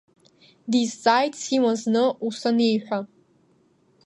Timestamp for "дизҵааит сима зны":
0.71-2.03